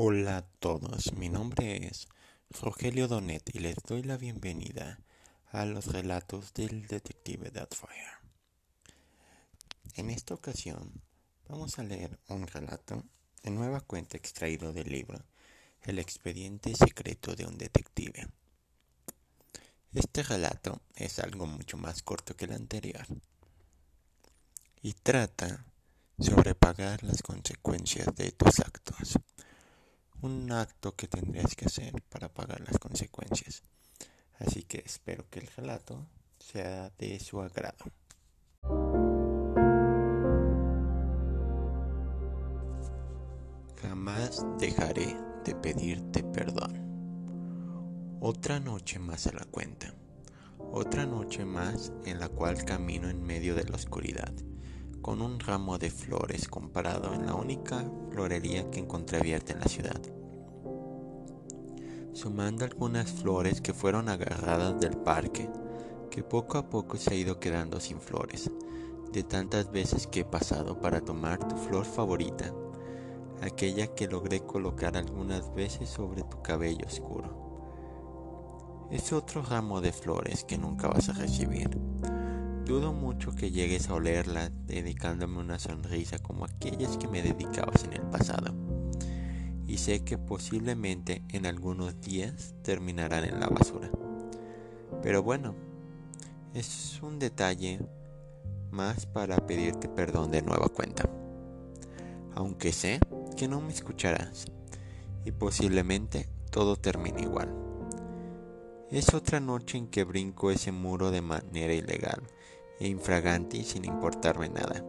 [0.00, 2.06] Hola a todos, mi nombre es
[2.50, 5.00] Rogelio Donet y les doy la bienvenida
[5.50, 8.12] a los relatos del detective Deathfire.
[9.96, 11.02] En esta ocasión
[11.48, 13.02] vamos a leer un relato
[13.42, 15.24] de nueva cuenta extraído del libro
[15.82, 18.28] El expediente secreto de un detective.
[19.94, 23.04] Este relato es algo mucho más corto que el anterior
[24.80, 25.66] y trata
[26.20, 29.18] sobre pagar las consecuencias de tus actos
[30.22, 33.62] un acto que tendrías que hacer para pagar las consecuencias.
[34.38, 36.06] Así que espero que el relato
[36.38, 37.84] sea de su agrado.
[43.82, 46.88] Jamás dejaré de pedirte perdón.
[48.20, 49.94] Otra noche más a la cuenta.
[50.58, 54.32] Otra noche más en la cual camino en medio de la oscuridad,
[55.02, 59.66] con un ramo de flores comparado en la única florería que encontré abierta en la
[59.66, 60.00] ciudad
[62.18, 65.48] sumando algunas flores que fueron agarradas del parque,
[66.10, 68.50] que poco a poco se ha ido quedando sin flores,
[69.12, 72.52] de tantas veces que he pasado para tomar tu flor favorita,
[73.40, 77.46] aquella que logré colocar algunas veces sobre tu cabello oscuro.
[78.90, 81.70] Es otro ramo de flores que nunca vas a recibir.
[82.68, 87.94] Dudo mucho que llegues a olerla dedicándome una sonrisa como aquellas que me dedicabas en
[87.94, 88.52] el pasado
[89.66, 93.90] y sé que posiblemente en algunos días terminarán en la basura.
[95.02, 95.54] Pero bueno,
[96.52, 97.80] es un detalle
[98.70, 101.08] más para pedirte perdón de nueva cuenta.
[102.34, 103.00] Aunque sé
[103.38, 104.44] que no me escucharás
[105.24, 107.48] y posiblemente todo termine igual.
[108.90, 112.28] Es otra noche en que brinco ese muro de manera ilegal
[112.80, 114.84] e infragante y sin importarme nada.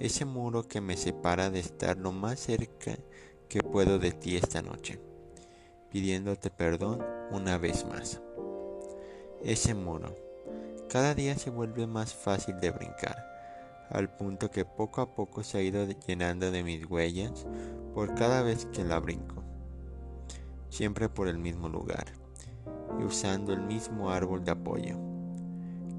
[0.00, 2.96] Ese muro que me separa de estar lo más cerca
[3.48, 5.00] que puedo de ti esta noche,
[5.90, 8.20] pidiéndote perdón una vez más.
[9.42, 10.14] Ese muro
[10.94, 13.16] cada día se vuelve más fácil de brincar,
[13.90, 17.46] al punto que poco a poco se ha ido llenando de mis huellas
[17.94, 19.42] por cada vez que la brinco,
[20.68, 22.06] siempre por el mismo lugar
[23.00, 24.96] y usando el mismo árbol de apoyo,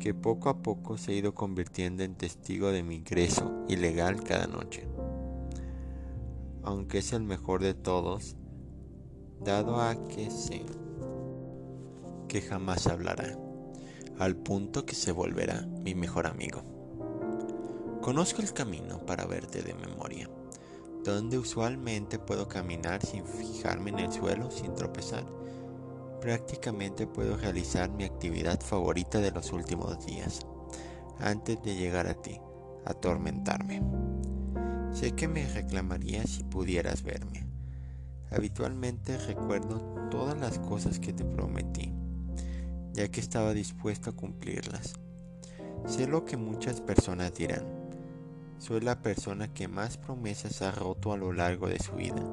[0.06, 4.46] que poco a poco se ha ido convirtiendo en testigo de mi ingreso ilegal cada
[4.46, 4.88] noche
[6.62, 8.36] aunque es el mejor de todos,
[9.44, 10.64] dado a que sé
[12.28, 13.36] que jamás hablará,
[14.20, 16.62] al punto que se volverá mi mejor amigo.
[18.04, 20.30] Conozco el camino para verte de memoria,
[21.04, 25.26] donde usualmente puedo caminar sin fijarme en el suelo, sin tropezar.
[26.26, 30.40] Prácticamente puedo realizar mi actividad favorita de los últimos días,
[31.20, 32.42] antes de llegar a ti,
[32.84, 33.84] atormentarme.
[34.92, 37.46] Sé que me reclamarías si pudieras verme.
[38.32, 41.94] Habitualmente recuerdo todas las cosas que te prometí,
[42.94, 44.96] ya que estaba dispuesto a cumplirlas.
[45.86, 47.68] Sé lo que muchas personas dirán.
[48.58, 52.26] Soy la persona que más promesas ha roto a lo largo de su vida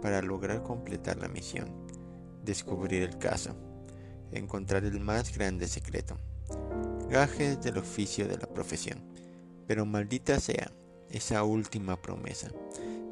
[0.00, 1.87] para lograr completar la misión,
[2.44, 3.54] descubrir el caso,
[4.32, 6.16] encontrar el más grande secreto.
[7.08, 9.00] Gajes del oficio de la profesión.
[9.66, 10.70] Pero maldita sea,
[11.10, 12.50] esa última promesa.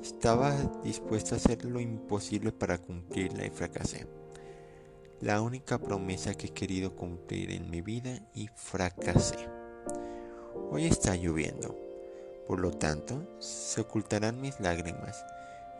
[0.02, 0.54] Estaba
[0.84, 4.06] dispuesto a hacer lo imposible para cumplirla y fracasé.
[5.20, 9.48] La única promesa que he querido cumplir en mi vida y fracasé.
[10.70, 11.76] Hoy está lloviendo,
[12.46, 15.24] por lo tanto se ocultarán mis lágrimas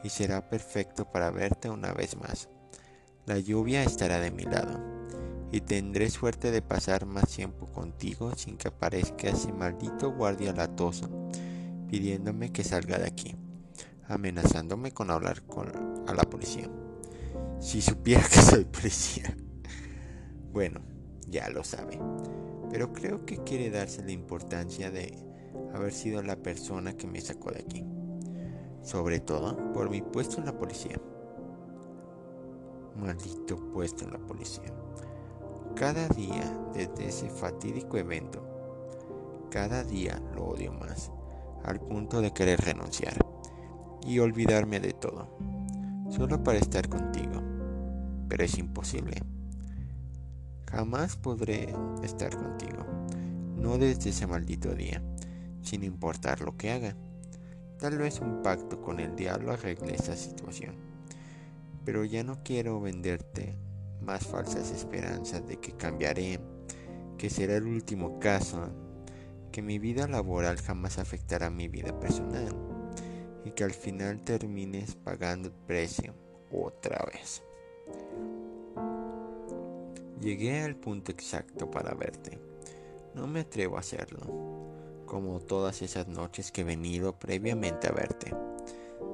[0.02, 2.48] y será perfecto para verte una vez más.
[3.26, 4.78] La lluvia estará de mi lado
[5.50, 11.10] y tendré suerte de pasar más tiempo contigo sin que aparezca ese maldito guardia latoso
[11.88, 13.34] pidiéndome que salga de aquí,
[14.06, 15.42] amenazándome con hablar
[16.06, 16.70] a la policía.
[17.58, 19.36] Si supiera que soy policía.
[20.52, 20.80] Bueno,
[21.28, 21.98] ya lo sabe.
[22.70, 25.18] Pero creo que quiere darse la importancia de
[25.74, 27.84] haber sido la persona que me sacó de aquí.
[28.82, 30.98] Sobre todo por mi puesto en la policía.
[32.98, 34.72] Maldito puesto en la policía.
[35.74, 38.42] Cada día desde ese fatídico evento,
[39.50, 41.10] cada día lo odio más
[41.64, 43.14] al punto de querer renunciar
[44.06, 45.28] y olvidarme de todo,
[46.10, 47.42] solo para estar contigo.
[48.28, 49.20] Pero es imposible.
[50.70, 52.84] Jamás podré estar contigo,
[53.56, 55.02] no desde ese maldito día,
[55.62, 56.96] sin importar lo que haga.
[57.78, 60.95] Tal vez un pacto con el diablo arregle esa situación.
[61.86, 63.56] Pero ya no quiero venderte
[64.02, 66.40] más falsas esperanzas de que cambiaré,
[67.16, 68.68] que será el último caso
[69.52, 72.54] que mi vida laboral jamás afectará mi vida personal
[73.44, 76.12] y que al final termines pagando el precio
[76.52, 77.44] otra vez.
[80.20, 82.40] Llegué al punto exacto para verte.
[83.14, 84.20] No me atrevo a hacerlo,
[85.06, 88.34] como todas esas noches que he venido previamente a verte.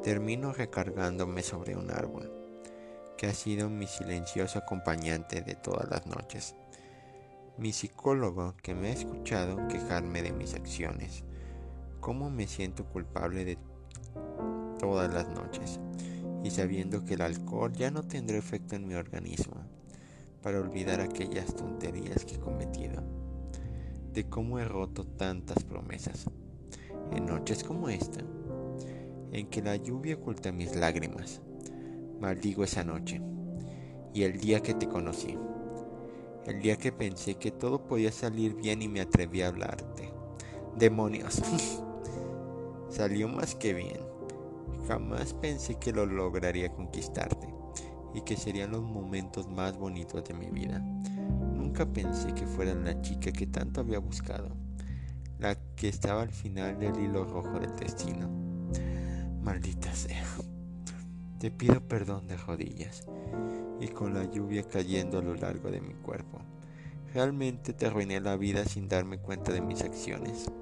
[0.03, 2.42] Termino recargándome sobre un árbol,
[3.23, 6.57] que ha sido mi silencioso acompañante de todas las noches.
[7.57, 11.23] Mi psicólogo que me ha escuchado quejarme de mis acciones,
[12.01, 13.59] cómo me siento culpable de
[14.77, 15.79] todas las noches,
[16.43, 19.55] y sabiendo que el alcohol ya no tendrá efecto en mi organismo.
[20.43, 23.05] Para olvidar aquellas tonterías que he cometido,
[24.13, 26.25] de cómo he roto tantas promesas,
[27.13, 28.19] en noches como esta,
[29.31, 31.41] en que la lluvia oculta mis lágrimas.
[32.23, 33.21] Maldigo esa noche
[34.15, 35.37] y el día que te conocí,
[36.47, 40.13] el día que pensé que todo podía salir bien y me atreví a hablarte.
[40.79, 41.43] Demonios,
[42.89, 43.99] salió más que bien.
[44.87, 47.53] Jamás pensé que lo lograría conquistarte
[48.15, 50.79] y que serían los momentos más bonitos de mi vida.
[50.79, 54.55] Nunca pensé que fuera la chica que tanto había buscado,
[55.41, 58.31] la que estaba al final del hilo rojo del destino.
[59.43, 60.23] Maldita sea.
[61.43, 63.05] Te pido perdón de rodillas
[63.81, 66.39] y con la lluvia cayendo a lo largo de mi cuerpo.
[67.13, 70.53] Realmente te arruiné la vida sin darme cuenta de mis acciones.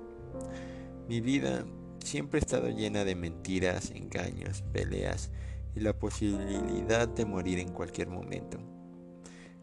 [1.07, 1.67] Mi vida
[2.03, 5.31] siempre ha estado llena de mentiras, engaños, peleas
[5.75, 8.57] y la posibilidad de morir en cualquier momento.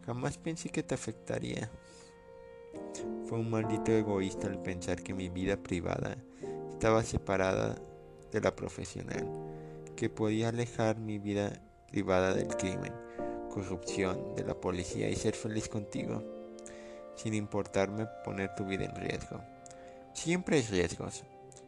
[0.05, 1.71] Jamás pensé que te afectaría.
[3.25, 6.15] Fue un maldito egoísta al pensar que mi vida privada
[6.69, 7.73] estaba separada
[8.31, 9.27] de la profesional,
[9.97, 11.51] que podía alejar mi vida
[11.89, 12.93] privada del crimen,
[13.49, 16.23] corrupción, de la policía y ser feliz contigo,
[17.15, 19.41] sin importarme poner tu vida en riesgo.
[20.13, 21.23] Siempre hay riesgos,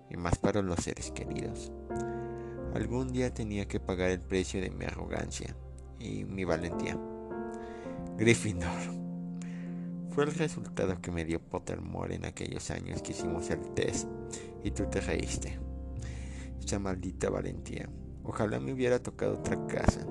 [0.10, 1.72] y más para los seres queridos.
[2.76, 5.56] Algún día tenía que pagar el precio de mi arrogancia
[6.00, 6.98] y mi valentía.
[8.16, 9.00] Gryffindor.
[10.12, 14.08] Fue el resultado que me dio Pottermore en aquellos años que hicimos el test
[14.64, 15.58] y tú te reíste.
[16.64, 17.90] Esa maldita valentía.
[18.30, 20.06] Ojalá me hubiera tocado otra casa.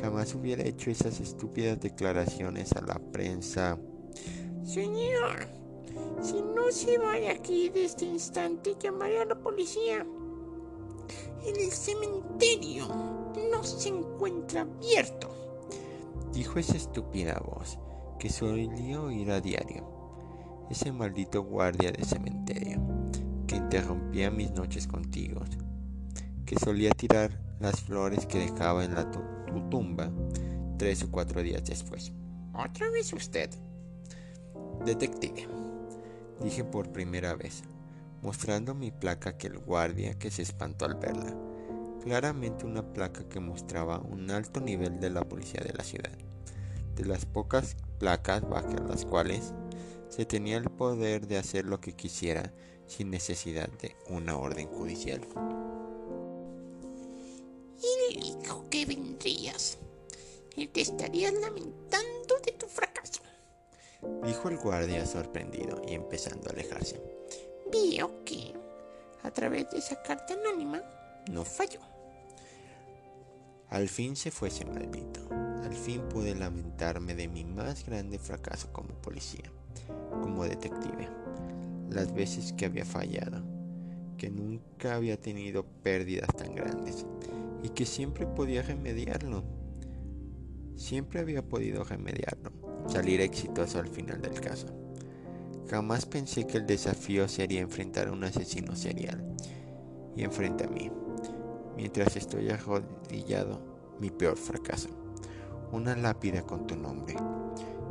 [0.00, 3.78] Jamás hubiera hecho esas estúpidas declaraciones a la prensa.
[4.64, 5.46] Señor,
[6.22, 10.06] si no se va de aquí de este instante, llamaré a la policía.
[11.44, 12.88] El cementerio
[13.52, 15.28] no se encuentra abierto,
[16.32, 17.78] dijo esa estúpida voz
[18.18, 19.84] que solía oír a diario.
[20.70, 22.80] Ese maldito guardia de cementerio
[23.46, 25.42] que interrumpía mis noches contigo,
[26.44, 30.10] que solía tirar las flores que dejaba en la tu, tu tumba
[30.78, 32.12] tres o cuatro días después.
[32.52, 33.50] Otra vez usted.
[34.84, 35.46] Detective,
[36.42, 37.62] dije por primera vez
[38.24, 41.36] mostrando mi placa que el guardia que se espantó al verla.
[42.02, 46.16] Claramente una placa que mostraba un alto nivel de la policía de la ciudad,
[46.96, 49.52] de las pocas placas bajo las cuales
[50.08, 52.52] se tenía el poder de hacer lo que quisiera
[52.86, 55.20] sin necesidad de una orden judicial.
[58.84, 59.78] Vendrías
[60.56, 63.22] y te estarías lamentando de tu fracaso,
[64.24, 67.14] dijo el guardia sorprendido y empezando a alejarse
[67.74, 68.54] vio que
[69.22, 70.82] a través de esa carta anónima
[71.30, 71.80] no falló.
[73.68, 75.20] Al fin se fue ese maldito.
[75.64, 79.50] Al fin pude lamentarme de mi más grande fracaso como policía,
[80.22, 81.08] como detective.
[81.90, 83.42] Las veces que había fallado,
[84.18, 87.06] que nunca había tenido pérdidas tan grandes
[87.64, 89.42] y que siempre podía remediarlo.
[90.76, 92.52] Siempre había podido remediarlo,
[92.86, 94.66] salir exitoso al final del caso.
[95.70, 99.34] Jamás pensé que el desafío sería enfrentar a un asesino serial
[100.14, 100.90] y enfrente a mí,
[101.74, 104.90] mientras estoy arrodillado, mi peor fracaso.
[105.72, 107.16] Una lápida con tu nombre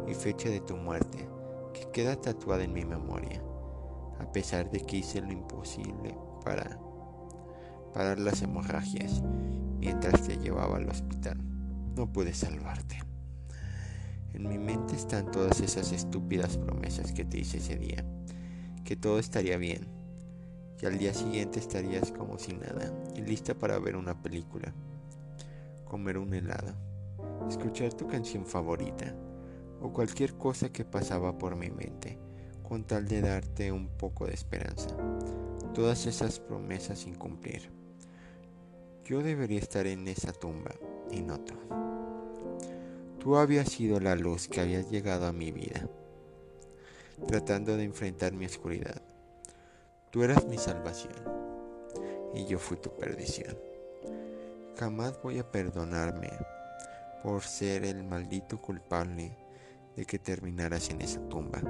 [0.07, 1.27] y fecha de tu muerte
[1.73, 3.41] que queda tatuada en mi memoria,
[4.19, 6.15] a pesar de que hice lo imposible
[6.45, 6.79] para
[7.91, 9.23] parar las hemorragias
[9.83, 11.37] mientras te llevaba al hospital.
[11.97, 12.99] No pude salvarte.
[14.33, 18.05] En mi mente están todas esas estúpidas promesas que te hice ese día,
[18.85, 19.85] que todo estaría bien,
[20.81, 24.73] y al día siguiente estarías como si nada, y lista para ver una película,
[25.83, 26.73] comer un helado,
[27.49, 29.13] escuchar tu canción favorita,
[29.81, 32.17] o cualquier cosa que pasaba por mi mente,
[32.63, 34.95] con tal de darte un poco de esperanza.
[35.73, 37.82] Todas esas promesas sin cumplir.
[39.05, 40.71] Yo debería estar en esa tumba,
[41.11, 41.55] y no tú.
[43.19, 45.89] Tú habías sido la luz que había llegado a mi vida,
[47.27, 49.01] tratando de enfrentar mi oscuridad.
[50.09, 51.13] Tú eras mi salvación
[52.33, 53.57] y yo fui tu perdición.
[54.77, 56.31] Jamás voy a perdonarme
[57.21, 59.37] por ser el maldito culpable
[59.95, 61.61] de que terminaras en esa tumba.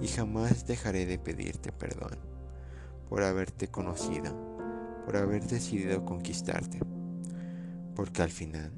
[0.00, 2.18] Y jamás dejaré de pedirte perdón
[3.08, 4.55] por haberte conocido,
[5.06, 6.80] por haber decidido conquistarte.
[7.94, 8.72] Porque al final,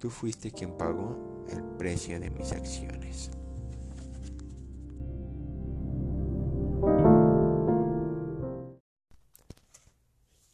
[0.00, 3.30] tú fuiste quien pagó el precio de mis acciones.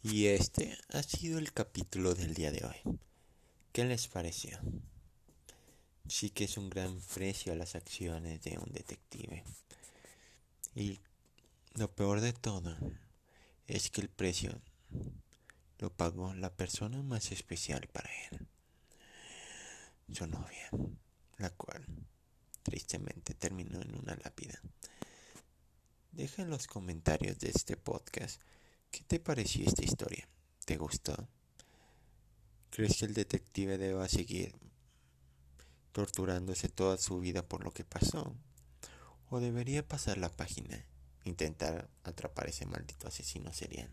[0.03, 2.99] Y este ha sido el capítulo del día de hoy.
[3.73, 4.59] ¿Qué les pareció?
[6.07, 9.43] Sí que es un gran precio a las acciones de un detective.
[10.75, 11.01] Y
[11.75, 12.77] lo peor de todo
[13.67, 14.61] es que el precio
[15.79, 18.47] lo pagó la persona más especial para él,
[20.13, 20.71] su novia,
[21.37, 21.85] la cual
[22.63, 24.61] tristemente terminó en una lápida.
[26.13, 28.41] Deja en los comentarios de este podcast
[28.91, 30.29] qué te pareció esta historia.
[30.65, 31.29] ¿Te gustó?
[32.71, 34.55] ¿Crees que el detective deba seguir
[35.93, 38.35] torturándose toda su vida por lo que pasó?
[39.29, 40.87] ¿O debería pasar la página,
[41.25, 43.91] intentar atrapar ese maldito asesino serial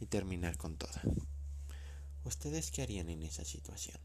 [0.00, 1.02] y terminar con toda?
[2.24, 3.98] ¿Ustedes qué harían en esa situación?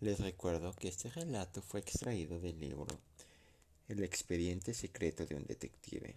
[0.00, 2.86] Les recuerdo que este relato fue extraído del libro
[3.88, 6.16] El expediente secreto de un detective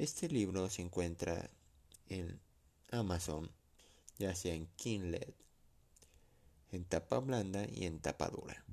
[0.00, 1.50] este libro se encuentra
[2.08, 2.40] en
[2.90, 3.50] Amazon,
[4.18, 5.34] ya sea en Kindle,
[6.72, 8.64] en tapa blanda y en tapa dura.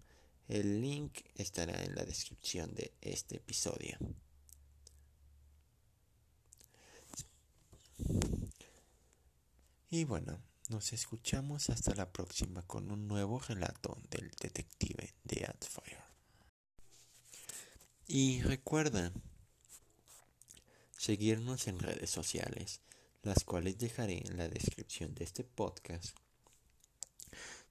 [0.47, 3.97] El link estará en la descripción de este episodio.
[9.89, 16.03] Y bueno, nos escuchamos hasta la próxima con un nuevo relato del detective de Adfire.
[18.05, 19.13] Y recuerda
[20.97, 22.81] seguirnos en redes sociales,
[23.23, 26.17] las cuales dejaré en la descripción de este podcast,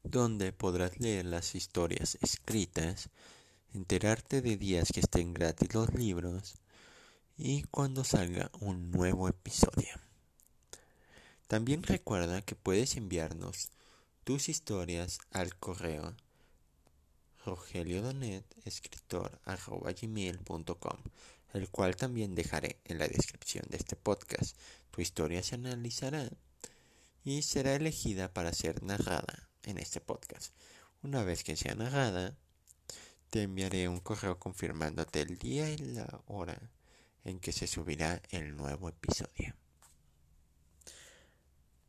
[0.02, 3.10] donde podrás leer las historias escritas,
[3.74, 6.54] enterarte de días que estén gratis los libros
[7.36, 10.05] y cuando salga un nuevo episodio.
[11.46, 13.70] También recuerda que puedes enviarnos
[14.24, 16.16] tus historias al correo
[17.44, 19.40] rogeliodonet escritor
[21.52, 24.56] el cual también dejaré en la descripción de este podcast.
[24.90, 26.28] Tu historia se analizará
[27.24, 30.52] y será elegida para ser narrada en este podcast.
[31.02, 32.36] Una vez que sea narrada,
[33.30, 36.60] te enviaré un correo confirmándote el día y la hora
[37.24, 39.54] en que se subirá el nuevo episodio.